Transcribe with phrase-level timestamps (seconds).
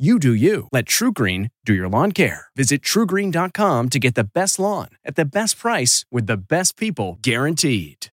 [0.00, 0.68] You do you.
[0.70, 2.46] Let TruGreen do your lawn care.
[2.54, 7.18] Visit trugreen.com to get the best lawn at the best price with the best people
[7.20, 8.10] guaranteed.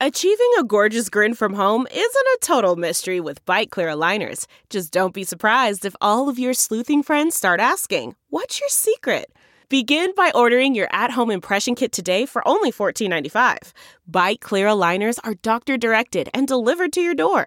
[0.00, 4.46] Achieving a gorgeous grin from home isn't a total mystery with Byte Clear aligners.
[4.70, 9.30] Just don't be surprised if all of your sleuthing friends start asking, What's your secret?
[9.68, 13.70] Begin by ordering your at home impression kit today for only $14.95.
[14.10, 17.46] Byte Clear aligners are doctor directed and delivered to your door.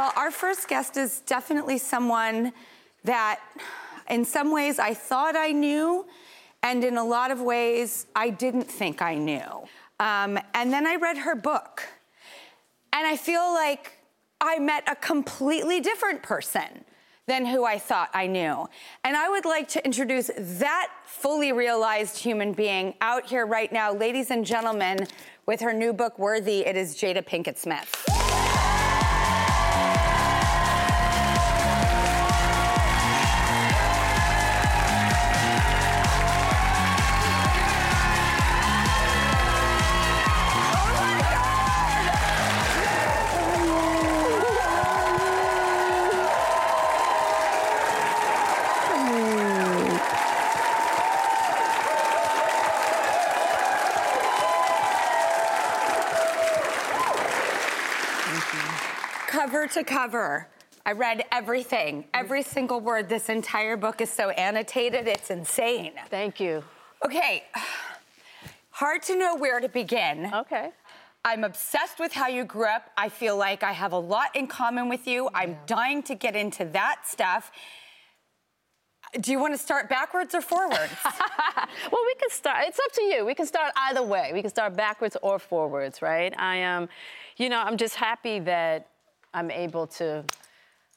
[0.00, 2.54] Well, our first guest is definitely someone
[3.04, 3.38] that,
[4.08, 6.06] in some ways, I thought I knew,
[6.62, 9.68] and in a lot of ways, I didn't think I knew.
[9.98, 11.82] Um, and then I read her book,
[12.94, 13.98] and I feel like
[14.40, 16.86] I met a completely different person
[17.26, 18.70] than who I thought I knew.
[19.04, 23.92] And I would like to introduce that fully realized human being out here right now,
[23.92, 25.06] ladies and gentlemen,
[25.44, 26.60] with her new book, Worthy.
[26.60, 28.19] It is Jada Pinkett Smith.
[59.80, 60.46] To cover.
[60.84, 63.08] I read everything, every single word.
[63.08, 65.92] This entire book is so annotated, it's insane.
[66.08, 66.62] Thank you.
[67.04, 67.44] Okay,
[68.70, 70.30] hard to know where to begin.
[70.34, 70.70] Okay.
[71.24, 72.90] I'm obsessed with how you grew up.
[72.96, 75.28] I feel like I have a lot in common with you.
[75.34, 77.50] I'm dying to get into that stuff.
[79.20, 80.92] Do you want to start backwards or forwards?
[81.04, 82.64] well, we can start.
[82.66, 83.26] It's up to you.
[83.26, 84.30] We can start either way.
[84.32, 86.34] We can start backwards or forwards, right?
[86.38, 86.88] I am, um,
[87.36, 88.89] you know, I'm just happy that
[89.32, 90.24] I'm able to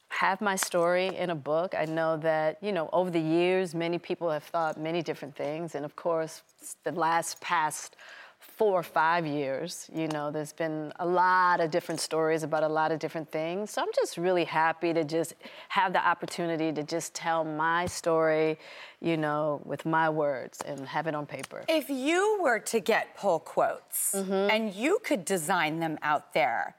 [0.08, 1.74] have my story in a book.
[1.76, 5.74] I know that, you know, over the years, many people have thought many different things.
[5.74, 6.42] And of course,
[6.84, 7.96] the last past
[8.38, 12.68] four or five years, you know, there's been a lot of different stories about a
[12.68, 13.70] lot of different things.
[13.72, 15.34] So I'm just really happy to just
[15.68, 18.58] have the opportunity to just tell my story,
[19.00, 21.64] you know, with my words and have it on paper.
[21.68, 24.32] If you were to get pull quotes mm-hmm.
[24.32, 26.76] and you could design them out there,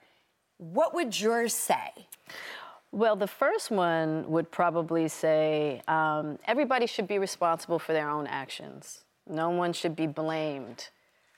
[0.57, 1.91] what would yours say?
[2.91, 8.25] Well, the first one would probably say um, everybody should be responsible for their own
[8.25, 9.03] actions.
[9.27, 10.89] No one should be blamed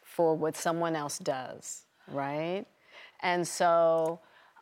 [0.03, 2.65] for what someone else does, right?
[3.21, 4.19] And so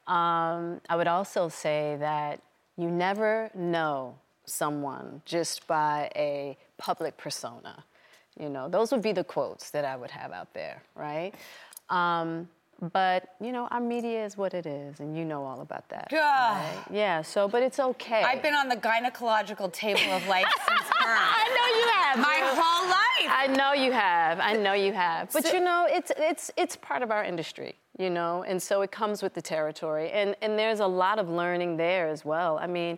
[0.08, 2.42] um, I would also say that
[2.78, 7.84] you never know someone just by a public persona.
[8.40, 11.34] You know, those would be the quotes that I would have out there, right?
[11.90, 12.50] Um,
[12.92, 16.08] but you know, our media is what it is, and you know all about that.
[16.12, 16.84] Right?
[16.92, 17.22] Yeah.
[17.22, 18.24] So, but it's okay.
[18.24, 20.92] I've been on the gynecological table of life since birth.
[21.00, 22.20] I know you have.
[22.20, 23.06] My whole life.
[23.30, 24.40] I know you have.
[24.40, 25.32] I know you have.
[25.32, 28.82] But so, you know, it's it's it's part of our industry, you know, and so
[28.82, 32.58] it comes with the territory, and and there's a lot of learning there as well.
[32.58, 32.98] I mean,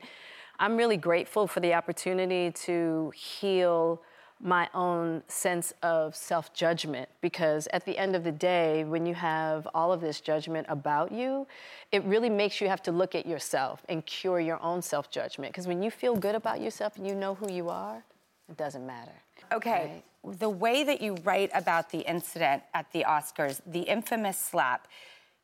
[0.59, 4.01] I'm really grateful for the opportunity to heal
[4.39, 9.15] my own sense of self judgment because at the end of the day, when you
[9.15, 11.47] have all of this judgment about you,
[11.91, 15.53] it really makes you have to look at yourself and cure your own self judgment.
[15.53, 18.03] Because when you feel good about yourself and you know who you are,
[18.49, 19.11] it doesn't matter.
[19.51, 20.01] Okay.
[20.23, 20.39] Right?
[20.39, 24.87] The way that you write about the incident at the Oscars, the infamous slap,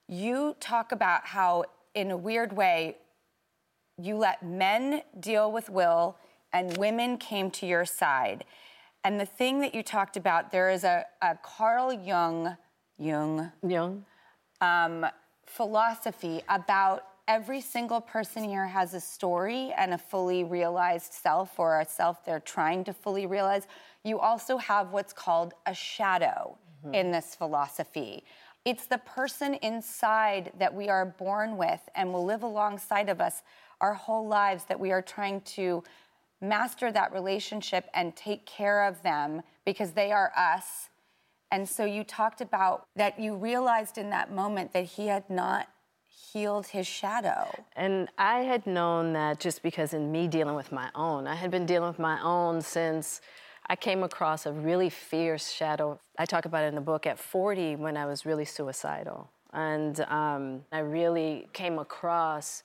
[0.08, 2.98] you talk about how, in a weird way,
[3.98, 6.18] you let men deal with Will
[6.52, 8.44] and women came to your side.
[9.04, 12.56] And the thing that you talked about, there is a, a Carl Jung,
[12.98, 14.06] Jung, Young.
[14.62, 15.06] um,
[15.46, 21.82] philosophy about every single person here has a story and a fully realized self or
[21.82, 23.68] a self they're trying to fully realize.
[24.04, 26.58] You also have what's called a shadow
[26.92, 28.26] in this philosophy.
[28.66, 33.42] It's the person inside that we are born with and will live alongside of us
[33.80, 35.84] our whole lives that we are trying to
[36.44, 40.90] master that relationship and take care of them because they are us.
[41.52, 45.68] And so you talked about that you realized in that moment that he had not
[46.34, 47.48] healed his shadow.
[47.76, 51.52] And I had known that just because in me dealing with my own, I had
[51.52, 53.22] been dealing with my own since
[53.68, 56.00] I came across a really fierce shadow.
[56.18, 59.30] I talk about it in the book at 40 when I was really suicidal.
[59.54, 62.64] And um, I really came across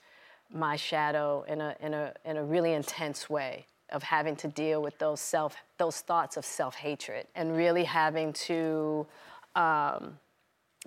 [0.51, 4.81] my shadow in a, in, a, in a really intense way of having to deal
[4.81, 9.05] with those self those thoughts of self-hatred and really having to
[9.55, 10.17] um,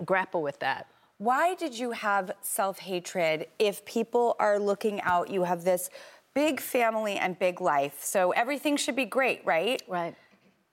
[0.05, 5.29] grapple with that Why did you have self hatred if people are looking out?
[5.29, 5.89] You have this
[6.33, 9.81] big family and big life, so everything should be great, right?
[9.87, 10.15] right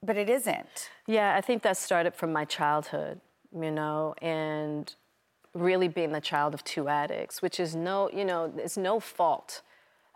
[0.02, 0.90] But it isn't.
[1.06, 3.20] Yeah, I think that started from my childhood,
[3.54, 4.92] you know, and
[5.54, 9.62] really being the child of two addicts, which is no, you know, it's no fault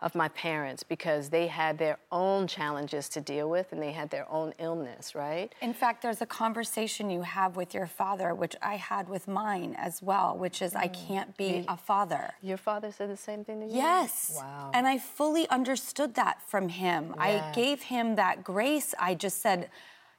[0.01, 4.09] of my parents because they had their own challenges to deal with and they had
[4.09, 5.53] their own illness, right?
[5.61, 9.73] In fact, there's a conversation you have with your father, which I had with mine
[9.77, 11.07] as well, which is I mm.
[11.07, 12.33] can't be a father.
[12.41, 13.73] Your father said the same thing to you?
[13.73, 14.33] Yes.
[14.35, 14.71] Wow.
[14.73, 17.15] And I fully understood that from him.
[17.17, 18.93] I gave him that grace.
[18.99, 19.69] I just said,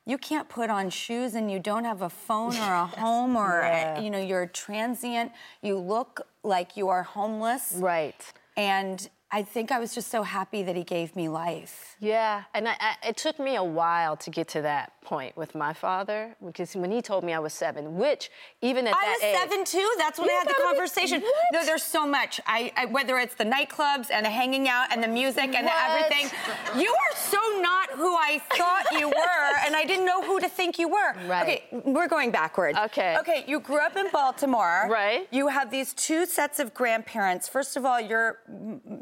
[0.06, 3.62] you can't put on shoes and you don't have a phone or a home or
[3.62, 4.00] eh, Yeah.
[4.00, 5.32] you know you're transient.
[5.60, 7.74] You look like you are homeless.
[7.76, 8.32] Right.
[8.56, 11.94] And I think I was just so happy that he gave me life.
[12.00, 15.54] Yeah, and I, I, it took me a while to get to that point with
[15.54, 18.30] my father because when he told me I was seven, which
[18.60, 19.94] even at I that age, I was seven too.
[19.98, 21.20] That's when I had the be- conversation.
[21.20, 21.34] What?
[21.52, 22.40] No, there's so much.
[22.46, 25.72] I, I whether it's the nightclubs and the hanging out and the music and the
[25.84, 26.30] everything.
[26.78, 30.48] You are so not who I thought you were, and I didn't know who to
[30.48, 31.12] think you were.
[31.26, 31.42] Right.
[31.42, 32.78] Okay, we're going backwards.
[32.86, 33.16] Okay.
[33.18, 34.86] Okay, you grew up in Baltimore.
[34.90, 35.28] Right.
[35.30, 37.48] You have these two sets of grandparents.
[37.48, 38.40] First of all, your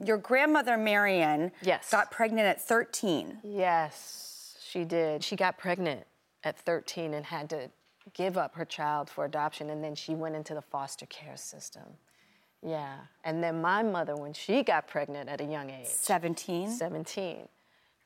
[0.05, 1.91] your grandmother Marion Yes.
[1.91, 3.39] got pregnant at 13.
[3.45, 5.23] Yes, she did.
[5.23, 6.05] She got pregnant
[6.43, 7.71] at 13 and had to
[8.13, 11.85] give up her child for adoption, and then she went into the foster care system.
[12.63, 16.71] Yeah, and then my mother, when she got pregnant at a young age, 17.
[16.71, 17.49] 17,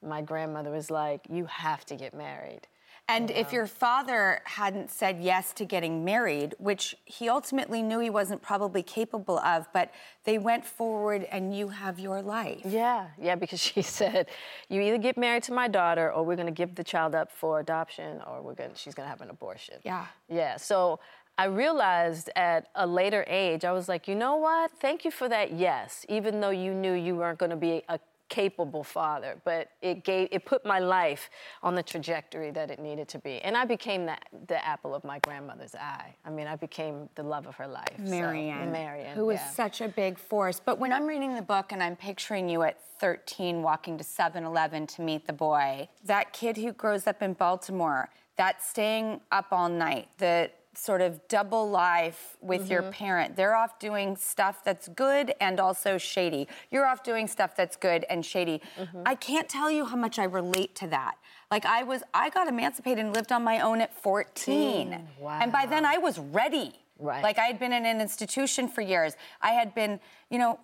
[0.06, 2.62] my grandmother was like, You have to get married.
[3.08, 3.56] And if uh-huh.
[3.56, 8.82] your father hadn't said yes to getting married, which he ultimately knew he wasn't probably
[8.82, 9.90] capable of, but
[10.25, 12.60] they went forward and you have your life.
[12.66, 14.28] Yeah, yeah, because she said,
[14.69, 17.60] You either get married to my daughter, or we're gonna give the child up for
[17.60, 19.76] adoption, or we're gonna, she's gonna have an abortion.
[19.84, 20.06] Yeah.
[20.28, 21.00] Yeah, so
[21.38, 24.72] I realized at a later age, I was like, you know what?
[24.81, 28.00] Thank you for that yes, even though you knew you weren't going to be a
[28.28, 31.30] capable father, but it gave it put my life
[31.62, 33.40] on the trajectory that it needed to be.
[33.40, 34.16] And I became the,
[34.46, 36.14] the apple of my grandmother's eye.
[36.25, 37.94] I mean, I became the love of her life.
[37.96, 39.16] so- Marianne, Marianne.
[39.16, 39.50] who was yeah.
[39.50, 40.60] such a big force.
[40.64, 44.44] But when I'm reading the book and I'm picturing you at 13 walking to 7
[44.44, 49.47] Eleven to meet the boy, that kid who grows up in Baltimore, that staying up
[49.50, 52.90] all night, the sort of double life with your mm-hmm.
[52.90, 53.37] parent.
[53.37, 56.46] They're off doing stuff that's good and also shady.
[56.70, 58.60] You're off doing stuff that's good and shady.
[58.78, 59.02] Mm-hmm.
[59.04, 61.16] I can't tell you how much I relate to that.
[61.50, 64.90] Like I was I got emancipated and lived on my own at 14.
[64.90, 66.72] Mm, and by then I was ready.
[66.98, 67.22] Right.
[67.22, 69.16] Like I had been in an institution for years.
[69.40, 70.58] I had been, you know,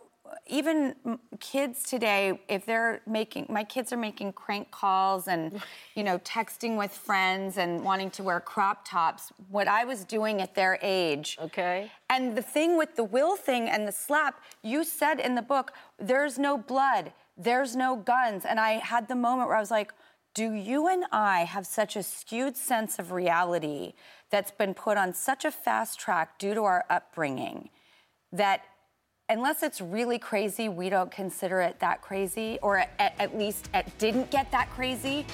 [0.46, 0.94] even
[1.40, 5.60] kids today, if they're making, my kids are making crank calls and,
[5.94, 9.32] you know, texting with friends and wanting to wear crop tops.
[9.50, 11.38] What I was doing at their age.
[11.40, 11.90] Okay.
[12.10, 15.72] And the thing with the will thing and the slap, you said in the book,
[15.98, 18.44] there's no blood, there's no guns.
[18.44, 19.92] And I had the moment where I was like,
[20.34, 23.92] do you and I have such a skewed sense of reality
[24.30, 27.70] that's been put on such a fast track due to our upbringing
[28.32, 28.64] that
[29.28, 33.86] unless it's really crazy, we don't consider it that crazy, or at, at least it
[33.98, 35.24] didn't get that crazy?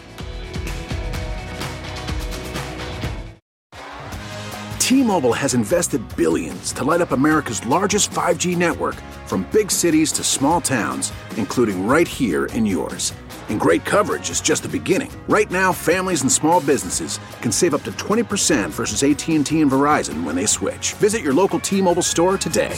[4.79, 10.25] T-Mobile has invested billions to light up America's largest 5G network from big cities to
[10.25, 13.13] small towns, including right here in yours.
[13.49, 15.11] And great coverage is just the beginning.
[15.29, 20.23] Right now, families and small businesses can save up to 20% versus AT&T and Verizon
[20.25, 20.95] when they switch.
[20.95, 22.77] Visit your local T-Mobile store today.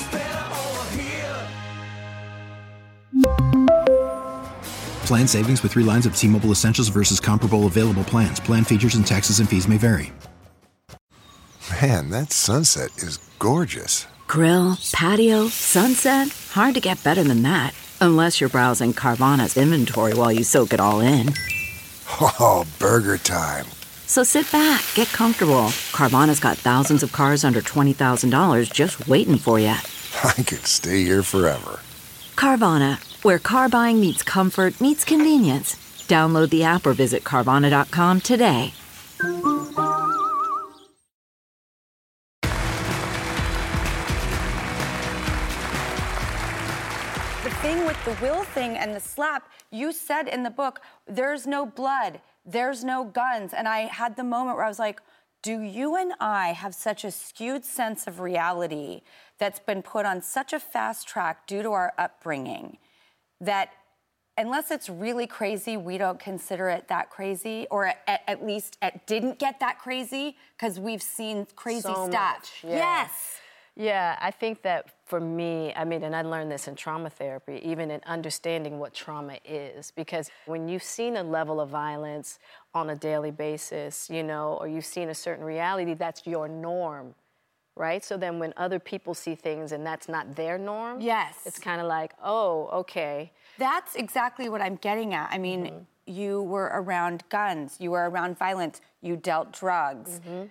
[5.12, 8.40] Plan savings with 3 lines of T-Mobile Essentials versus comparable available plans.
[8.40, 10.10] Plan features and taxes and fees may vary.
[11.82, 14.06] Man, that sunset is gorgeous.
[14.26, 16.28] Grill, patio, sunset.
[16.52, 17.74] Hard to get better than that.
[18.00, 21.34] Unless you're browsing Carvana's inventory while you soak it all in.
[22.18, 23.66] Oh, burger time.
[24.06, 25.72] So sit back, get comfortable.
[25.92, 29.76] Carvana's got thousands of cars under $20,000 just waiting for you.
[30.24, 31.80] I could stay here forever.
[32.34, 35.76] Carvana, where car buying meets comfort, meets convenience.
[36.08, 38.74] Download the app or visit Carvana.com today.
[47.44, 51.46] The thing with the will thing and the slap, you said in the book, there's
[51.46, 53.54] no blood, there's no guns.
[53.54, 55.00] And I had the moment where I was like,
[55.42, 59.02] do you and I have such a skewed sense of reality
[59.38, 62.78] that's been put on such a fast track due to our upbringing
[63.42, 63.70] that
[64.38, 69.06] unless it's really crazy, we don't consider it that crazy, or at, at least it
[69.06, 72.38] didn't get that crazy because we've seen crazy So stuff.
[72.38, 72.76] much, yeah.
[72.78, 73.10] Yes.
[73.74, 77.58] Yeah, I think that for me, I mean, and I learned this in trauma therapy,
[77.64, 82.38] even in understanding what trauma is, because when you've seen a level of violence
[82.74, 87.14] on a daily basis, you know, or you've seen a certain reality, that's your norm,
[87.76, 88.04] right?
[88.04, 91.36] So then when other people see things and that's not their norm, Yes.
[91.46, 93.32] it's kind of like, oh, okay.
[93.58, 95.30] That's exactly what I'm getting at.
[95.32, 95.78] I mean, Mm-hmm.
[96.06, 100.20] you were around guns, you were around violence, you dealt drugs.
[100.20, 100.44] Mm-hmm.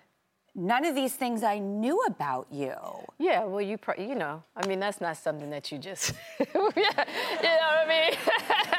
[0.54, 2.74] None of these things I knew about you.
[3.18, 6.46] Yeah, well, you, pro- you know, I mean, that's not something that you just, yeah,
[6.56, 8.18] you know what I mean?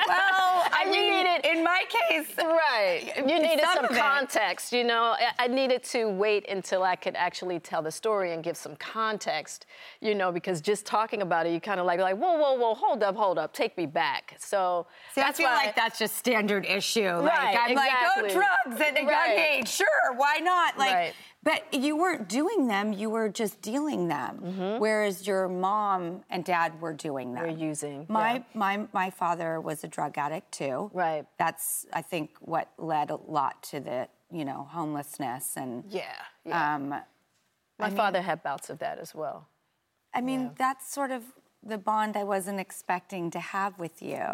[0.06, 3.12] Well, I And mean, needed- in my case, Right.
[3.16, 5.14] You needed some some, context, you know.
[5.18, 8.76] I- I needed to wait until I could actually tell the story and give some
[8.76, 9.64] context,
[10.02, 12.74] you know, because just talking about it, you kind of like, like, whoa, whoa, whoa,
[12.74, 14.36] hold up, hold up, take me back.
[14.38, 17.08] So See, I that's feel why like that's just standard issue.
[17.08, 18.34] Like Right, I'm like, oh, exactly.
[18.66, 19.86] drugs at a young age, sure,
[20.16, 20.76] why not?
[20.78, 21.14] Like, Right.
[21.42, 24.78] But you weren't doing them; you were just dealing them.
[24.78, 27.42] Whereas your mom and dad were doing them.
[27.42, 28.42] Were using, My yeah.
[28.54, 30.90] my my father was a drug addict too.
[30.92, 31.26] Right.
[31.38, 36.04] That's I think what led a lot to the you know homelessness and Yeah,
[36.44, 36.74] yeah.
[36.76, 36.94] um,
[37.78, 39.48] My father had bouts of that as well.
[40.14, 41.22] I mean, that's sort of
[41.64, 44.26] the bond I wasn't expecting to have with you.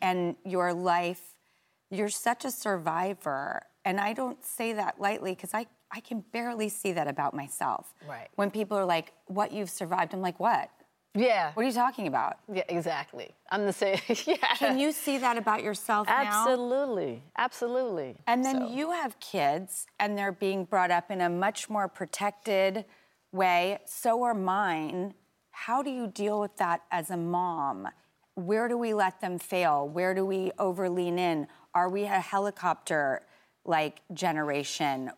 [0.00, 1.22] And your life,
[1.90, 3.62] you're such a survivor.
[3.84, 7.92] And I don't say that lightly because I, I can barely see that about myself.
[8.08, 8.28] Right.
[8.36, 10.70] When people are like, what you've survived, I'm like, what?
[11.14, 11.52] Yeah.
[11.52, 12.38] What are you talking about?
[12.50, 13.34] Yeah, exactly.
[13.50, 13.98] I'm the same.
[14.26, 14.54] yeah.
[14.56, 16.14] Can you see that about yourself now?
[16.16, 17.22] Absolutely.
[17.36, 18.16] Absolutely.
[18.26, 21.86] And then So- you have kids, and they're being brought up in a much more
[21.88, 22.86] protected
[23.30, 23.78] way.
[23.84, 25.12] So are mine.
[25.50, 27.88] How do you deal with that as a mom?
[28.34, 29.86] Where do we let them fail?
[29.86, 31.46] Where do we over lean in?
[31.74, 33.22] Are we a helicopter
[33.66, 35.10] like generation?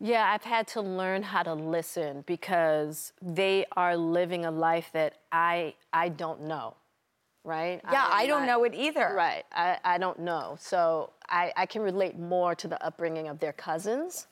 [0.00, 5.14] Yeah, I've had to learn how to listen because they are living a life that
[5.32, 6.74] I I don't know,
[7.44, 7.80] right?
[7.90, 9.12] Yeah, am I don't not- know it either.
[9.14, 10.56] Right, I, I don't know.
[10.60, 14.28] So I, I can relate more to the upbringing of their cousins,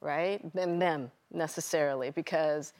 [0.00, 2.72] right, than them necessarily because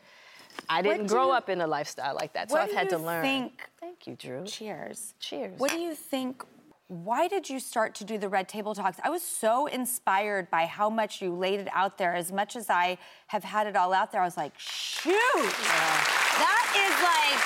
[0.68, 2.50] I didn't grow you- up in a lifestyle like that.
[2.50, 3.22] So I've had to learn.
[3.22, 4.44] think- Thank you, Drew.
[4.46, 5.12] Cheers.
[5.20, 5.58] Cheers.
[5.58, 6.42] What do you think?
[6.90, 8.98] Why did you start to do the Red Table Talks?
[9.04, 12.16] I was so inspired by how much you laid it out there.
[12.16, 16.66] As much as I have had it all out there, I was like, shoot, that
[16.74, 17.38] is like,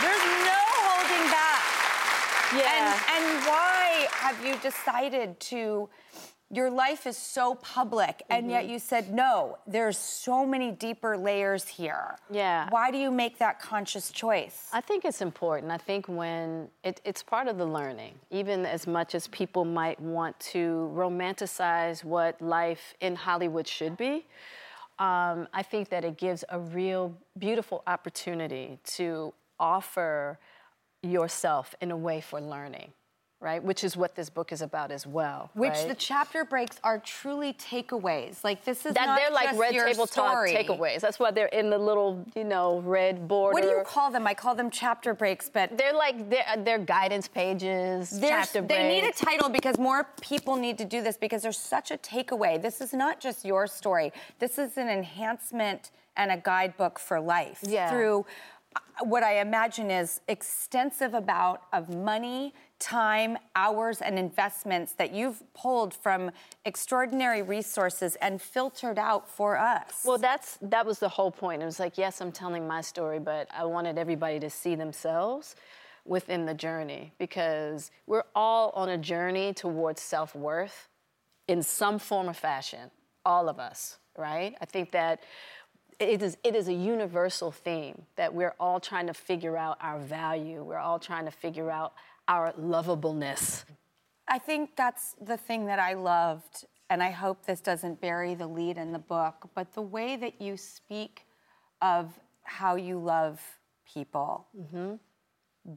[0.00, 1.60] there's no holding back.
[2.56, 2.96] Yeah.
[3.12, 5.90] And, and why have you decided to?
[6.50, 8.50] Your life is so public, and Mm-hmm.
[8.50, 9.58] yet you said no.
[9.66, 12.16] There's so many deeper layers here.
[12.30, 12.68] Yeah.
[12.70, 14.68] Why do you make that conscious choice?
[14.72, 15.72] I think it's important.
[15.72, 19.98] I think when it, it's part of the learning, even as much as people might
[20.00, 24.24] want to romanticize what life in Hollywood should be,
[25.00, 30.38] um, I think that it gives a real beautiful opportunity to offer
[31.02, 32.92] yourself in a way for learning,
[33.46, 33.62] right?
[33.62, 35.50] Which is what this book is about as well.
[35.54, 35.88] Which right?
[35.88, 38.42] the chapter breaks are truly takeaways.
[38.42, 40.52] Like this is that they're like red table story.
[40.52, 40.98] talk takeaways.
[41.00, 43.54] That's why they're in the little, you know, red border.
[43.54, 44.26] What do you call them?
[44.26, 48.82] I call them chapter breaks, but They're like they're, they're guidance pages, there's- chapter breaks.
[48.82, 51.96] they need a title because more people need to do this because there's such a
[51.98, 52.60] takeaway.
[52.60, 54.12] This is not just your story.
[54.40, 57.90] This is an enhancement and a guidebook for life Yeah.
[57.90, 58.26] through
[58.74, 65.42] uh, what I imagine is extensive amount of money, time, hours, and investments that you've
[65.54, 66.30] pulled from
[66.64, 70.02] extraordinary resources and filtered out for us.
[70.04, 71.62] Well, that's that was the whole point.
[71.62, 75.56] It was like, yes, I'm telling my story, but I wanted everybody to see themselves
[76.04, 80.88] within the journey because we're all on a journey towards self-worth
[81.48, 82.90] in some form or fashion.
[83.24, 84.54] All of us, right?
[84.60, 85.20] I think that
[85.98, 89.98] it is it is a universal theme that we're all trying to figure out our
[89.98, 90.62] value.
[90.62, 91.94] We're all trying to figure out
[92.28, 93.64] our lovableness.
[94.28, 98.46] I think that's the thing that I loved, and I hope this doesn't bury the
[98.46, 101.26] lead in the book, but the way that you speak
[101.80, 103.40] of how you love
[103.92, 104.46] people.
[104.58, 104.94] Mm-hmm.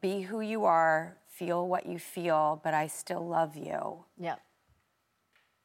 [0.01, 4.05] Be who you are, feel what you feel, but I still love you.
[4.19, 4.35] Yeah.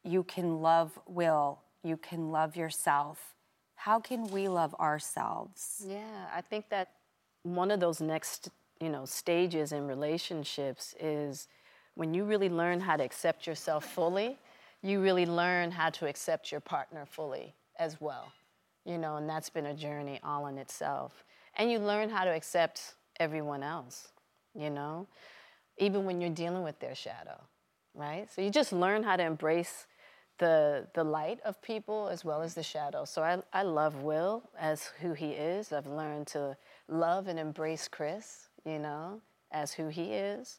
[0.03, 3.34] You can love Will, you can love yourself.
[3.85, 5.85] How can we love ourselves?
[5.87, 6.93] Yeah, I think that
[7.43, 8.49] one of those next,
[8.81, 11.49] you know, stages in relationships is
[11.95, 14.38] when you really learn how to accept yourself fully,
[14.81, 18.33] you really learn how to accept your partner fully as well.
[18.87, 21.23] You know, and that's been a journey all in itself.
[21.59, 24.09] And you learn how to accept everyone else,
[24.55, 25.07] you know,
[25.76, 27.38] even when you're dealing with their shadow,
[27.93, 28.33] right?
[28.35, 29.87] So you just learn how to embrace
[30.38, 33.05] the the light of people as well as the shadow.
[33.05, 35.73] So I, I love Will as who he is.
[35.73, 36.57] I've learned to
[36.88, 39.21] love and embrace Chris, you know,
[39.53, 40.59] as who he is,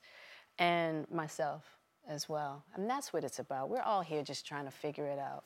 [0.59, 1.63] and myself
[2.07, 2.63] as well.
[2.75, 3.69] And that's what it's about.
[3.69, 5.43] We're all here just trying to figure it out,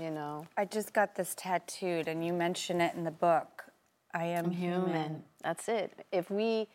[0.00, 0.46] you know.
[0.56, 3.64] I just got this tattooed, and you mention it in the book.
[4.14, 5.22] I am human.
[5.42, 6.06] That's it.
[6.12, 6.68] If we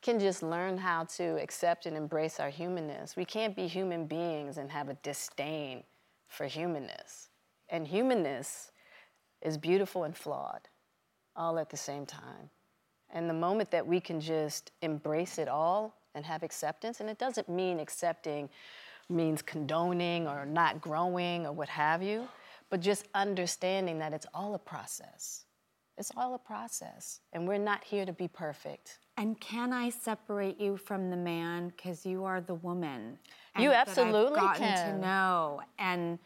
[0.00, 4.58] can just learn how to accept and embrace our humanness, we can't be human beings
[4.58, 5.82] and have a disdain
[6.28, 7.28] for humanness.
[7.68, 8.72] And humanness
[9.42, 10.68] is beautiful and flawed
[11.36, 12.50] all at the same time.
[13.10, 17.18] And the moment that we can just embrace it all and have acceptance, and it
[17.18, 18.48] doesn't mean accepting
[19.08, 22.26] means condoning or not growing or what have you,
[22.70, 25.44] but just understanding that it's all a process.
[25.96, 28.98] It's all a process, and we're not here to be perfect.
[29.16, 33.18] And can I separate you from the man because you are the woman?
[33.56, 34.94] You and that absolutely I've gotten can.
[34.94, 36.18] to know, and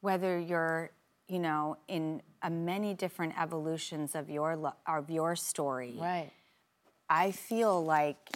[0.00, 0.90] whether you're,
[1.28, 6.30] you know, in a many different evolutions of your lo- of your story, Right.
[7.08, 8.30] I feel like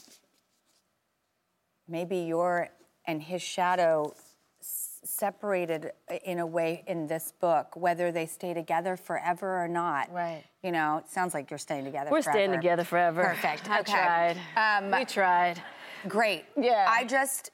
[1.89, 2.69] maybe your
[3.07, 4.15] and his shadow
[4.61, 5.93] s- separated
[6.25, 10.11] in a way in this book, whether they stay together forever or not.
[10.13, 10.43] Right.
[10.63, 12.11] You know, it sounds like you're staying together.
[12.11, 12.39] We're forever.
[12.39, 13.23] staying together forever.
[13.25, 13.71] Perfect.
[13.71, 13.93] I okay.
[13.93, 14.83] tried.
[14.85, 15.63] Um, we tried.
[16.09, 16.45] Great.
[16.57, 16.87] Yeah.
[16.89, 17.51] I just,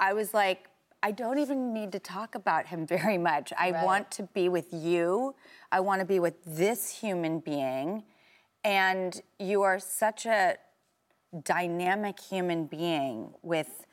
[0.00, 0.68] I was like,
[1.02, 3.52] I don't even need to talk about him very much.
[3.58, 3.84] I Right.
[3.84, 5.34] want to be with you.
[5.70, 8.04] I want to be with this human being.
[8.64, 10.56] And you are such a
[11.42, 13.86] dynamic human being with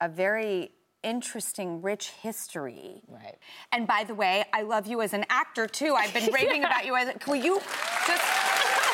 [0.00, 0.70] a very
[1.02, 3.02] interesting, rich history.
[3.08, 3.36] Right.
[3.72, 5.94] And by the way, I love you as an actor too.
[5.94, 7.08] I've been raving about you as.
[7.26, 7.58] Will you
[8.06, 8.26] just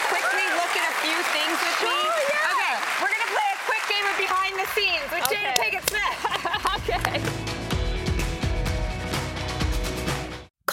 [0.09, 1.92] quickly look at a few things with me?
[1.92, 2.53] Sure, yeah.
[2.53, 5.55] Okay, we're gonna play a quick game of behind the scenes with Jada Okay.
[5.57, 5.73] Smith.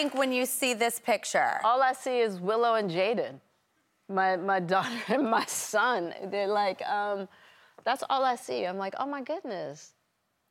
[0.00, 1.60] Think when you see this picture?
[1.62, 3.34] All I see is Willow and Jaden,
[4.08, 6.14] my my daughter and my son.
[6.30, 7.28] They're like, um,
[7.84, 8.64] that's all I see.
[8.64, 9.92] I'm like, oh my goodness.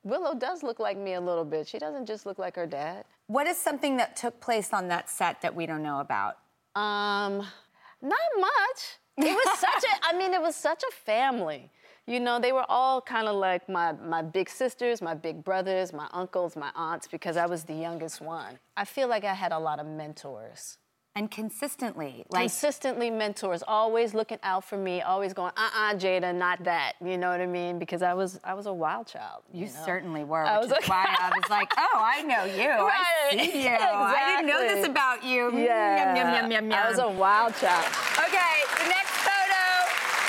[0.03, 1.67] Willow does look like me a little bit.
[1.67, 3.03] She doesn't just look like her dad.
[3.27, 6.37] What is something that took place on that set that we don't know about?
[6.75, 7.45] Um,
[8.01, 8.79] not much.
[9.17, 11.69] It was such a, I mean, it was such a family.
[12.09, 15.93] You know, they were all kind of like my, my big sisters, my big brothers,
[15.93, 18.57] my uncles, my aunts, because I was the youngest one.
[18.75, 20.79] I feel like I had a lot of mentors.
[21.15, 26.63] And consistently, like Consistently mentors, always looking out for me, always going, uh-uh, Jada, not
[26.63, 26.93] that.
[27.03, 27.77] You know what I mean?
[27.77, 29.43] Because I was I was a wild child.
[29.51, 29.71] you know?
[29.85, 32.69] certainly were, I which was is like- why I was like, oh, I know you.
[32.69, 33.69] I see you.
[33.77, 35.51] I didn't know this about you.
[35.51, 35.97] Mm, Yeah.
[35.97, 36.79] Yum, yum, yum, yum, yum.
[36.79, 37.85] I was a wild child.
[38.25, 39.65] Okay, the next photo.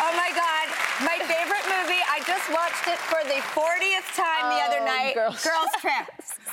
[0.02, 0.64] Oh my God,
[1.04, 2.00] my favorite movie.
[2.08, 5.14] I just watched it for the 40th time the other Oh, night.
[5.14, 5.42] Girls
[5.80, 6.06] Trip.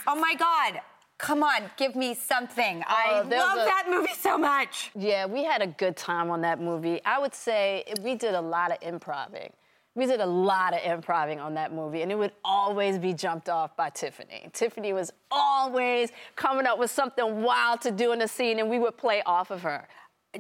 [0.08, 0.82] Oh my God.
[1.18, 2.84] Come on, give me something.
[2.88, 4.92] Oh, I Oh, love a- that movie so much.
[4.96, 7.02] Yeah, we had a good time on that movie.
[7.04, 9.52] I would say we did a lot of improving.
[9.96, 13.50] We did a lot of improving on that movie, and it would always be jumped
[13.50, 14.48] off by Tiffany.
[14.54, 18.78] Tiffany was always coming up with something wild to do in the scene, and we
[18.78, 19.88] would play off of her.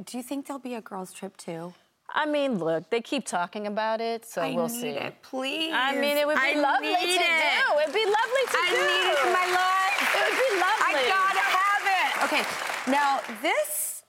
[0.06, 1.74] Do you think there'll be a girls' trip too?
[2.10, 4.88] I mean, look, they keep talking about it, so I we'll need see.
[4.89, 5.72] it, please.
[5.74, 7.20] I mean, it would be I lovely to it.
[7.20, 7.80] do.
[7.82, 8.58] It'd be lovely to do.
[8.60, 8.78] I do.
[8.78, 10.15] need it in my life.
[10.15, 11.04] It would be lovely.
[11.04, 12.24] I gotta have it.
[12.26, 14.04] Okay, now this,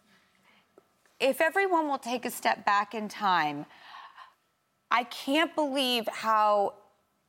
[1.20, 3.66] if everyone will take a step back in time,
[4.90, 6.74] I can't believe how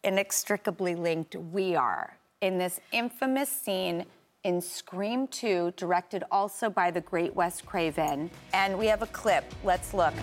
[0.04, 4.06] inextricably linked we are in this infamous scene
[4.44, 8.30] in Scream 2, directed also by the great Wes Craven.
[8.54, 9.44] And we have a clip.
[9.64, 10.14] Let's look.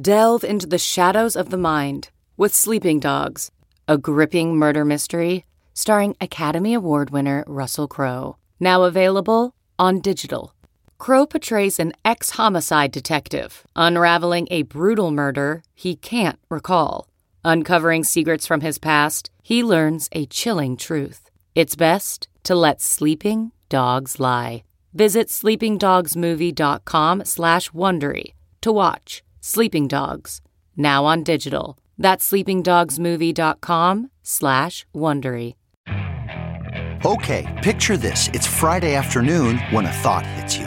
[0.00, 3.50] Delve into the shadows of the mind with Sleeping Dogs,
[3.88, 8.36] a gripping murder mystery starring Academy Award winner Russell Crowe.
[8.60, 10.54] Now available on digital.
[10.98, 17.07] Crowe portrays an ex homicide detective unraveling a brutal murder he can't recall.
[17.44, 21.30] Uncovering secrets from his past, he learns a chilling truth.
[21.54, 24.64] It's best to let sleeping dogs lie.
[24.94, 30.40] Visit sleepingdogsmovie.com slash Wondery to watch Sleeping Dogs,
[30.76, 31.78] now on digital.
[31.96, 35.54] That's sleepingdogsmovie.com slash Wondery.
[37.04, 38.28] Okay, picture this.
[38.34, 40.66] It's Friday afternoon when a thought hits you.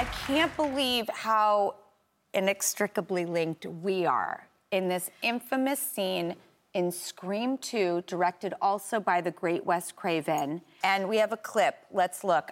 [0.00, 1.74] I can't believe how
[2.32, 6.36] inextricably linked we are in this infamous scene
[6.72, 10.62] in Scream 2, directed also by the great Wes Craven.
[10.82, 11.74] And we have a clip.
[11.92, 12.50] Let's look.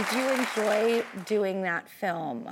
[0.00, 2.48] Did you enjoy doing that film?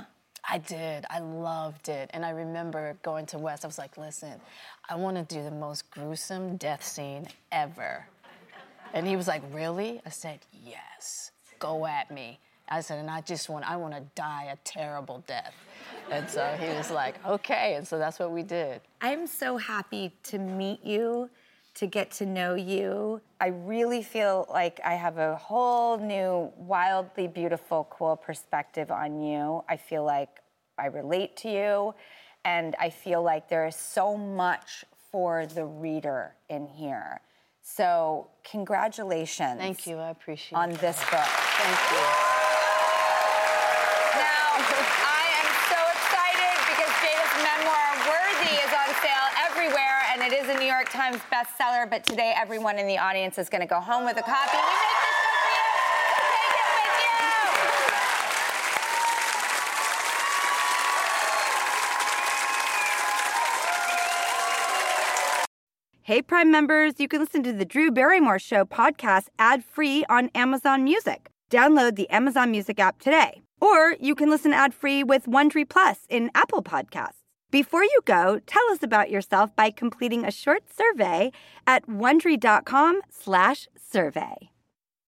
[0.47, 1.03] I did.
[1.09, 2.11] I loved it.
[2.13, 3.63] And I remember going to Wes.
[3.63, 4.39] I was like, listen,
[4.87, 8.05] I want to do the most gruesome death scene ever.
[8.93, 9.99] And he was like, really?
[10.05, 11.31] I said, yes.
[11.57, 12.37] Go at me.
[12.69, 15.55] I said, and I just want, I want to die a terrible death.
[16.11, 17.73] And so he was like, okay.
[17.73, 18.81] And so that's what we did.
[19.01, 21.31] I'm so happy to meet you,
[21.75, 23.21] to get to know you.
[23.39, 29.63] I really feel like I have a whole new, wildly beautiful, cool perspective on you.
[29.69, 30.29] I feel like
[30.77, 31.93] I relate to you,
[32.45, 37.21] and I feel like there is so much for the reader in here.
[37.61, 39.59] So, congratulations.
[39.59, 39.97] Thank you.
[39.97, 41.29] I appreciate On this book.
[41.29, 42.05] Thank you.
[44.17, 50.33] Now, I am so excited because Jada's memoir, Worthy, is on sale everywhere, and it
[50.33, 51.89] is a New York Times bestseller.
[51.89, 54.57] But today, everyone in the audience is going to go home with a copy.
[54.57, 55.63] We make this for you.
[56.27, 57.13] Take it with you.
[66.01, 70.29] Hey, Prime members, you can listen to the Drew Barrymore Show podcast ad free on
[70.35, 71.29] Amazon Music.
[71.49, 73.41] Download the Amazon Music app today.
[73.61, 77.18] Or you can listen ad free with Wondery Plus in Apple Podcasts.
[77.51, 81.31] Before you go, tell us about yourself by completing a short survey
[81.65, 84.51] at wondery.com/slash survey.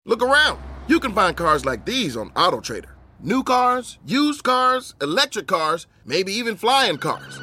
[0.06, 0.60] Look around.
[0.88, 2.90] You can find cars like these on AutoTrader.
[3.20, 7.40] New cars, used cars, electric cars, maybe even flying cars.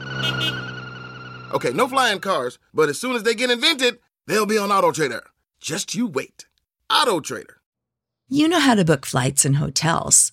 [1.55, 4.91] Okay, no flying cars, but as soon as they get invented, they'll be on Auto
[4.91, 5.23] Trader.
[5.61, 6.47] Just you wait.
[6.91, 7.59] Auto Trader.
[8.29, 10.33] You know how to book flights and hotels.